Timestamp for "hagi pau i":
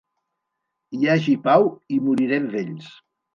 1.11-2.01